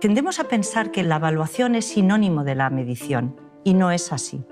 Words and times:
tendemos 0.00 0.40
a 0.40 0.44
pensar 0.44 0.90
que 0.90 1.02
la 1.02 1.16
evaluación 1.16 1.74
es 1.74 1.84
sinónimo 1.84 2.42
de 2.42 2.54
la 2.54 2.70
medición 2.70 3.36
y 3.64 3.74
no 3.74 3.90
es 3.90 4.12
así. 4.12 4.42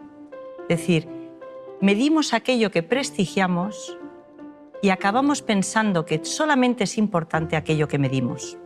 Es 0.69 0.81
decir, 0.81 1.09
medimos 1.81 2.35
aquello 2.35 2.71
que 2.71 2.83
prestigiamos 2.83 3.99
y 4.83 4.91
acabamos 4.91 5.43
pensando 5.43 6.05
que 6.05 6.25
solamente 6.25 6.85
es 6.85 6.99
importante 6.99 7.57
aquello 7.57 7.89
que 7.89 7.99
medimos. 7.99 8.59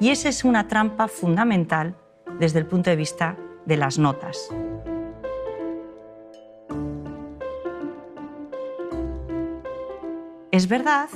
Y 0.00 0.10
esa 0.10 0.28
es 0.28 0.44
una 0.44 0.66
trampa 0.66 1.06
fundamental 1.06 1.96
desde 2.38 2.58
el 2.58 2.66
punto 2.66 2.90
de 2.90 2.96
vista 2.96 3.36
de 3.64 3.76
las 3.76 3.98
notas. 3.98 4.48
Es 10.50 10.68
verdad 10.68 11.08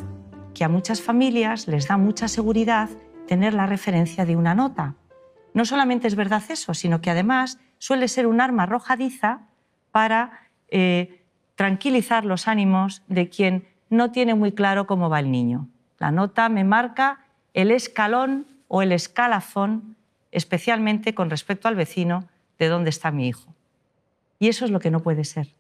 que 0.54 0.64
a 0.64 0.68
muchas 0.68 1.02
familias 1.02 1.66
les 1.66 1.88
da 1.88 1.98
mucha 1.98 2.28
seguridad 2.28 2.88
tener 3.26 3.54
la 3.54 3.66
referencia 3.66 4.24
de 4.24 4.36
una 4.36 4.54
nota. 4.54 4.94
No 5.54 5.64
solamente 5.64 6.06
es 6.06 6.16
verdad 6.16 6.42
eso, 6.48 6.74
sino 6.74 7.00
que 7.00 7.10
además 7.10 7.58
suele 7.78 8.08
ser 8.08 8.26
un 8.26 8.40
arma 8.40 8.64
arrojadiza 8.64 9.40
para 9.90 10.48
eh, 10.68 11.24
tranquilizar 11.54 12.24
los 12.24 12.48
ánimos 12.48 13.02
de 13.08 13.28
quien 13.28 13.66
no 13.88 14.10
tiene 14.10 14.34
muy 14.34 14.52
claro 14.52 14.86
cómo 14.86 15.08
va 15.08 15.20
el 15.20 15.30
niño. 15.30 15.68
La 15.98 16.10
nota 16.10 16.48
me 16.48 16.64
marca 16.64 17.24
el 17.54 17.70
escalón 17.70 18.46
o 18.68 18.82
el 18.82 18.92
escalafón, 18.92 19.96
especialmente 20.32 21.14
con 21.14 21.30
respecto 21.30 21.68
al 21.68 21.76
vecino, 21.76 22.28
de 22.58 22.68
dónde 22.68 22.90
está 22.90 23.10
mi 23.10 23.28
hijo. 23.28 23.54
Y 24.38 24.48
eso 24.48 24.64
es 24.64 24.70
lo 24.70 24.80
que 24.80 24.90
no 24.90 25.00
puede 25.00 25.24
ser. 25.24 25.54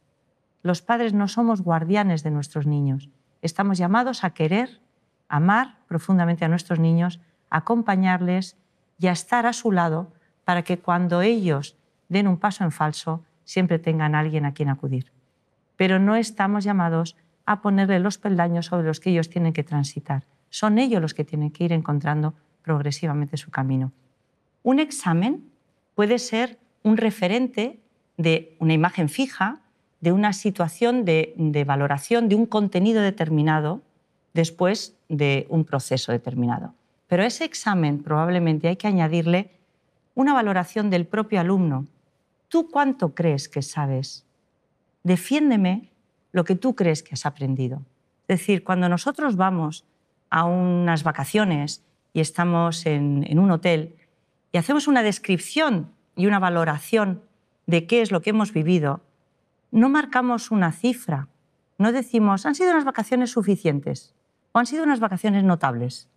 Los 0.62 0.82
padres 0.82 1.14
no 1.14 1.28
somos 1.28 1.62
guardianes 1.62 2.22
de 2.22 2.30
nuestros 2.30 2.66
niños. 2.66 3.08
Estamos 3.40 3.78
llamados 3.78 4.24
a 4.24 4.30
querer, 4.30 4.80
amar 5.28 5.76
profundamente 5.88 6.44
a 6.44 6.48
nuestros 6.48 6.78
niños, 6.78 7.20
acompañarles 7.56 8.56
y 8.98 9.08
a 9.08 9.12
estar 9.12 9.46
a 9.46 9.52
su 9.52 9.72
lado 9.72 10.12
para 10.44 10.62
que 10.62 10.78
cuando 10.78 11.22
ellos 11.22 11.76
den 12.08 12.28
un 12.28 12.38
paso 12.38 12.64
en 12.64 12.72
falso 12.72 13.24
siempre 13.44 13.78
tengan 13.78 14.14
alguien 14.14 14.44
a 14.44 14.54
quien 14.54 14.68
acudir. 14.68 15.12
Pero 15.76 15.98
no 15.98 16.16
estamos 16.16 16.64
llamados 16.64 17.16
a 17.44 17.62
ponerle 17.62 18.00
los 18.00 18.18
peldaños 18.18 18.66
sobre 18.66 18.86
los 18.86 19.00
que 19.00 19.10
ellos 19.10 19.30
tienen 19.30 19.52
que 19.52 19.64
transitar. 19.64 20.24
Son 20.50 20.78
ellos 20.78 21.00
los 21.00 21.14
que 21.14 21.24
tienen 21.24 21.50
que 21.50 21.64
ir 21.64 21.72
encontrando 21.72 22.34
progresivamente 22.62 23.36
su 23.36 23.50
camino. 23.50 23.92
Un 24.62 24.80
examen 24.80 25.48
puede 25.94 26.18
ser 26.18 26.58
un 26.82 26.96
referente 26.96 27.80
de 28.16 28.56
una 28.58 28.72
imagen 28.72 29.08
fija, 29.08 29.60
de 30.00 30.12
una 30.12 30.32
situación 30.32 31.04
de, 31.04 31.34
de, 31.36 31.64
valoración 31.64 32.28
de 32.28 32.34
un 32.34 32.46
contenido 32.46 33.02
determinado 33.02 33.82
después 34.34 34.96
de 35.08 35.46
un 35.48 35.64
proceso 35.64 36.12
determinado. 36.12 36.74
Pero 37.08 37.22
ese 37.22 37.44
examen 37.44 38.02
probablemente 38.02 38.68
hay 38.68 38.76
que 38.76 38.88
añadirle 38.88 39.50
una 40.14 40.34
valoración 40.34 40.90
del 40.90 41.06
propio 41.06 41.40
alumno. 41.40 41.86
¿Tú 42.48 42.70
cuánto 42.70 43.14
crees 43.14 43.48
que 43.48 43.62
sabes? 43.62 44.24
Defiéndeme 45.04 45.90
lo 46.32 46.44
que 46.44 46.56
tú 46.56 46.74
crees 46.74 47.02
que 47.02 47.14
has 47.14 47.26
aprendido. 47.26 47.82
Es 48.28 48.40
decir, 48.40 48.64
cuando 48.64 48.88
nosotros 48.88 49.36
vamos 49.36 49.84
a 50.30 50.44
unas 50.44 51.04
vacaciones 51.04 51.82
y 52.12 52.20
estamos 52.20 52.86
en, 52.86 53.24
en 53.28 53.38
un 53.38 53.50
hotel 53.50 53.94
y 54.52 54.58
hacemos 54.58 54.88
una 54.88 55.02
descripción 55.02 55.92
y 56.16 56.26
una 56.26 56.38
valoración 56.38 57.22
de 57.66 57.86
qué 57.86 58.00
es 58.00 58.10
lo 58.10 58.22
que 58.22 58.30
hemos 58.30 58.52
vivido, 58.52 59.00
no 59.70 59.88
marcamos 59.88 60.50
una 60.50 60.72
cifra, 60.72 61.28
no 61.78 61.92
decimos, 61.92 62.46
han 62.46 62.54
sido 62.54 62.70
unas 62.70 62.84
vacaciones 62.84 63.30
suficientes 63.30 64.14
o 64.52 64.58
han 64.58 64.66
sido 64.66 64.82
unas 64.82 65.00
vacaciones 65.00 65.44
notables. 65.44 66.08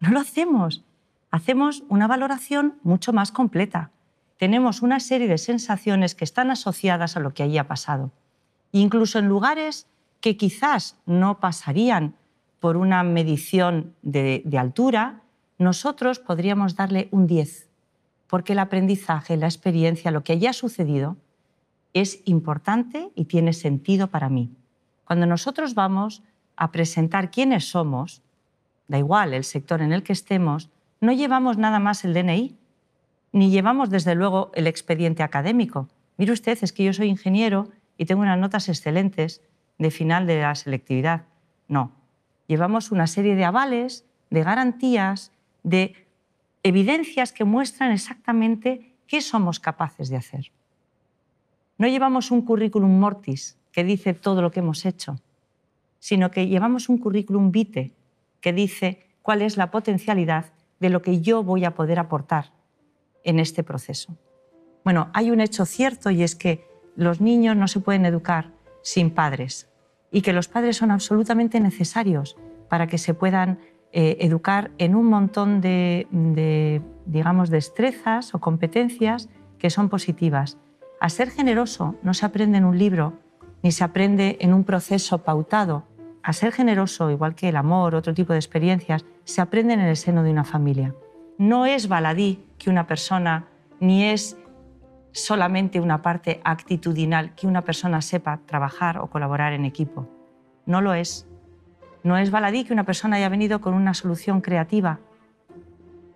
No 0.00 0.10
lo 0.10 0.20
hacemos. 0.20 0.84
Hacemos 1.30 1.84
una 1.88 2.06
valoración 2.06 2.78
mucho 2.82 3.12
más 3.12 3.32
completa. 3.32 3.90
Tenemos 4.38 4.82
una 4.82 5.00
serie 5.00 5.28
de 5.28 5.38
sensaciones 5.38 6.14
que 6.14 6.24
están 6.24 6.50
asociadas 6.50 7.16
a 7.16 7.20
lo 7.20 7.32
que 7.34 7.42
allí 7.42 7.58
ha 7.58 7.68
pasado 7.68 8.12
incluso 8.72 9.18
en 9.18 9.26
lugares 9.26 9.86
que 10.20 10.36
quizás 10.36 10.96
no 11.06 11.40
pasarían 11.40 12.14
por 12.60 12.76
una 12.76 13.02
medición 13.02 13.94
de, 14.02 14.42
altura, 14.58 15.22
nosotros 15.58 16.18
podríamos 16.18 16.74
darle 16.74 17.08
un 17.10 17.26
10, 17.26 17.68
porque 18.26 18.54
el 18.54 18.58
aprendizaje, 18.58 19.36
la 19.36 19.46
experiencia, 19.46 20.10
lo 20.10 20.24
que 20.24 20.32
haya 20.32 20.52
sucedido, 20.52 21.16
es 21.92 22.20
importante 22.24 23.10
y 23.14 23.26
tiene 23.26 23.52
sentido 23.52 24.08
para 24.08 24.28
mí. 24.28 24.50
Cuando 25.04 25.26
nosotros 25.26 25.74
vamos 25.74 26.22
a 26.56 26.72
presentar 26.72 27.30
quiénes 27.30 27.68
somos, 27.68 28.22
da 28.88 28.98
igual 28.98 29.34
el 29.34 29.44
sector 29.44 29.82
en 29.82 29.92
el 29.92 30.02
que 30.02 30.12
estemos, 30.12 30.70
no 31.00 31.12
llevamos 31.12 31.58
nada 31.58 31.78
más 31.78 32.04
el 32.04 32.14
DNI, 32.14 32.56
ni 33.32 33.50
llevamos 33.50 33.90
desde 33.90 34.14
luego 34.14 34.50
el 34.54 34.66
expediente 34.66 35.22
académico. 35.22 35.88
Mire 36.16 36.32
usted, 36.32 36.58
es 36.62 36.72
que 36.72 36.84
yo 36.84 36.92
soy 36.92 37.08
ingeniero 37.08 37.68
y 37.98 38.06
tengo 38.06 38.22
unas 38.22 38.38
notas 38.38 38.68
excelentes 38.68 39.42
de 39.78 39.90
final 39.90 40.26
de 40.26 40.40
la 40.40 40.54
selectividad. 40.54 41.24
No, 41.68 41.92
llevamos 42.46 42.90
una 42.92 43.06
serie 43.06 43.34
de 43.34 43.44
avales, 43.44 44.04
de 44.30 44.42
garantías, 44.42 45.32
de 45.62 46.06
evidencias 46.62 47.32
que 47.32 47.44
muestran 47.44 47.92
exactamente 47.92 48.94
qué 49.06 49.20
somos 49.20 49.60
capaces 49.60 50.08
de 50.08 50.16
hacer. 50.16 50.52
No 51.78 51.86
llevamos 51.88 52.30
un 52.30 52.42
currículum 52.42 52.98
mortis 52.98 53.58
que 53.70 53.84
dice 53.84 54.14
todo 54.14 54.40
lo 54.40 54.50
que 54.50 54.60
hemos 54.60 54.86
hecho, 54.86 55.20
sino 55.98 56.30
que 56.30 56.46
llevamos 56.46 56.88
un 56.88 56.98
currículum 56.98 57.50
vitae 57.50 57.92
que 58.40 58.52
dice 58.52 59.06
cuál 59.22 59.42
es 59.42 59.56
la 59.56 59.70
potencialidad 59.70 60.46
de 60.80 60.90
lo 60.90 61.02
que 61.02 61.20
yo 61.20 61.42
voy 61.42 61.64
a 61.64 61.74
poder 61.74 61.98
aportar 61.98 62.52
en 63.24 63.38
este 63.40 63.62
proceso. 63.62 64.16
Bueno, 64.84 65.10
hay 65.14 65.30
un 65.30 65.40
hecho 65.40 65.66
cierto 65.66 66.10
y 66.10 66.22
es 66.22 66.36
que 66.36 66.66
los 66.94 67.20
niños 67.20 67.56
no 67.56 67.68
se 67.68 67.80
pueden 67.80 68.06
educar 68.06 68.52
sin 68.82 69.10
padres 69.10 69.68
y 70.12 70.22
que 70.22 70.32
los 70.32 70.48
padres 70.48 70.76
son 70.76 70.90
absolutamente 70.90 71.60
necesarios 71.60 72.36
para 72.68 72.86
que 72.86 72.98
se 72.98 73.14
puedan 73.14 73.58
eh, 73.92 74.18
educar 74.20 74.70
en 74.78 74.94
un 74.94 75.06
montón 75.06 75.60
de, 75.60 76.06
de, 76.10 76.82
digamos, 77.04 77.50
destrezas 77.50 78.34
o 78.34 78.40
competencias 78.40 79.28
que 79.58 79.70
son 79.70 79.88
positivas. 79.88 80.58
A 81.00 81.08
ser 81.08 81.30
generoso 81.30 81.96
no 82.02 82.14
se 82.14 82.26
aprende 82.26 82.58
en 82.58 82.64
un 82.64 82.78
libro 82.78 83.14
ni 83.62 83.72
se 83.72 83.84
aprende 83.84 84.36
en 84.40 84.54
un 84.54 84.64
proceso 84.64 85.24
pautado. 85.24 85.84
A 86.26 86.32
ser 86.32 86.50
generoso, 86.50 87.08
igual 87.12 87.36
que 87.36 87.50
el 87.50 87.54
amor, 87.54 87.94
otro 87.94 88.12
tipo 88.12 88.32
de 88.32 88.40
experiencias, 88.40 89.04
se 89.22 89.40
aprenden 89.40 89.78
en 89.78 89.86
el 89.86 89.96
seno 89.96 90.24
de 90.24 90.32
una 90.32 90.42
familia. 90.42 90.92
No 91.38 91.66
es 91.66 91.86
baladí 91.86 92.44
que 92.58 92.68
una 92.68 92.88
persona, 92.88 93.46
ni 93.78 94.02
es 94.02 94.36
solamente 95.12 95.78
una 95.78 96.02
parte 96.02 96.40
actitudinal 96.42 97.32
que 97.36 97.46
una 97.46 97.62
persona 97.62 98.02
sepa 98.02 98.40
trabajar 98.44 98.98
o 98.98 99.06
colaborar 99.06 99.52
en 99.52 99.64
equipo. 99.64 100.08
No 100.66 100.80
lo 100.80 100.94
es. 100.94 101.28
No 102.02 102.18
es 102.18 102.32
baladí 102.32 102.64
que 102.64 102.72
una 102.72 102.82
persona 102.82 103.18
haya 103.18 103.28
venido 103.28 103.60
con 103.60 103.74
una 103.74 103.94
solución 103.94 104.40
creativa. 104.40 104.98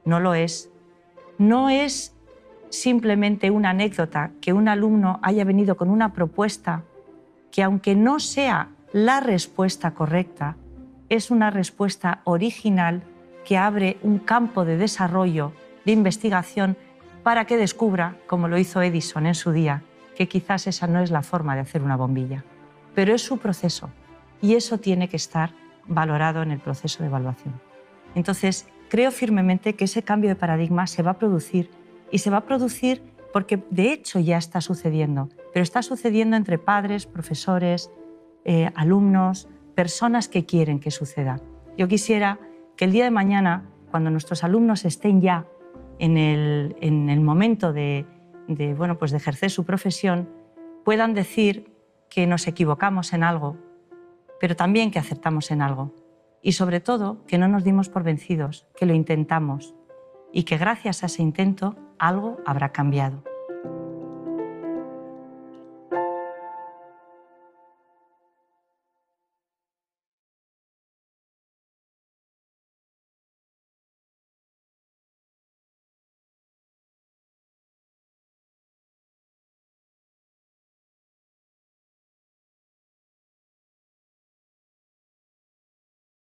No 0.04 0.18
lo 0.18 0.34
es. 0.34 0.72
No 1.38 1.70
es 1.70 2.16
simplemente 2.68 3.52
una 3.52 3.70
anécdota 3.70 4.32
que 4.40 4.54
un 4.54 4.66
alumno 4.66 5.20
haya 5.22 5.44
venido 5.44 5.76
con 5.76 5.88
una 5.88 6.12
propuesta 6.12 6.82
que 7.52 7.62
aunque 7.62 7.94
no 7.94 8.18
sea 8.18 8.70
la 8.92 9.20
respuesta 9.20 9.92
correcta, 9.92 10.56
es 11.08 11.30
una 11.30 11.50
respuesta 11.50 12.22
original 12.24 13.02
que 13.44 13.56
abre 13.56 13.98
un 14.02 14.18
campo 14.18 14.64
de 14.64 14.76
desarrollo, 14.76 15.52
de 15.84 15.92
investigación 15.92 16.76
para 17.22 17.44
que 17.44 17.56
descubra, 17.56 18.16
como 18.26 18.48
lo 18.48 18.58
hizo 18.58 18.82
Edison 18.82 19.26
en 19.26 19.34
su 19.34 19.52
día, 19.52 19.82
que 20.16 20.28
quizás 20.28 20.66
esa 20.66 20.86
no 20.86 21.00
es 21.00 21.10
la 21.10 21.22
forma 21.22 21.54
de 21.54 21.62
hacer 21.62 21.82
una 21.82 21.96
bombilla, 21.96 22.44
pero 22.94 23.14
es 23.14 23.22
su 23.22 23.38
proceso 23.38 23.90
y 24.40 24.54
eso 24.54 24.78
tiene 24.78 25.08
que 25.08 25.16
estar 25.16 25.52
valorado 25.86 26.42
en 26.42 26.50
el 26.50 26.60
proceso 26.60 27.02
de 27.02 27.08
evaluación. 27.08 27.60
Entonces, 28.14 28.66
creo 28.88 29.12
firmemente 29.12 29.74
que 29.74 29.84
ese 29.84 30.02
cambio 30.02 30.30
de 30.30 30.36
paradigma 30.36 30.86
se 30.86 31.02
va 31.02 31.12
a 31.12 31.18
producir 31.18 31.70
y 32.10 32.18
se 32.18 32.30
va 32.30 32.38
a 32.38 32.44
producir 32.44 33.02
porque 33.32 33.62
de 33.70 33.92
hecho 33.92 34.18
ya 34.18 34.36
está 34.36 34.60
sucediendo, 34.60 35.28
pero 35.52 35.62
está 35.62 35.82
sucediendo 35.82 36.36
entre 36.36 36.58
padres, 36.58 37.06
profesores, 37.06 37.90
eh, 38.52 38.68
alumnos, 38.74 39.48
personas 39.76 40.26
que 40.26 40.44
quieren 40.44 40.80
que 40.80 40.90
suceda. 40.90 41.40
Yo 41.78 41.86
quisiera 41.86 42.40
que 42.76 42.84
el 42.84 42.90
día 42.90 43.04
de 43.04 43.12
mañana, 43.12 43.70
cuando 43.92 44.10
nuestros 44.10 44.42
alumnos 44.42 44.84
estén 44.84 45.20
ya 45.20 45.46
en 46.00 46.16
el, 46.18 47.20
momento 47.20 47.72
de, 47.72 48.06
bueno, 48.76 48.98
pues 48.98 49.12
de 49.12 49.18
ejercer 49.18 49.52
su 49.52 49.64
profesión 49.64 50.28
puedan 50.84 51.14
decir 51.14 51.72
que 52.08 52.26
nos 52.26 52.48
equivocamos 52.48 53.12
en 53.12 53.22
algo, 53.22 53.56
pero 54.40 54.56
también 54.56 54.90
que 54.90 54.98
acertamos 54.98 55.52
en 55.52 55.62
algo. 55.62 55.94
Y 56.42 56.50
sobre 56.50 56.80
todo, 56.80 57.24
que 57.28 57.38
no 57.38 57.46
nos 57.46 57.62
dimos 57.62 57.88
por 57.88 58.02
vencidos, 58.02 58.66
que 58.76 58.84
lo 58.84 58.94
intentamos 58.94 59.76
y 60.32 60.42
que 60.42 60.58
gracias 60.58 61.04
a 61.04 61.06
ese 61.06 61.22
intento 61.22 61.76
algo 62.00 62.38
habrá 62.44 62.72
cambiado. 62.72 63.22